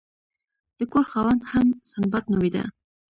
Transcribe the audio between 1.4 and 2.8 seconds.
هم سنباد نومیده.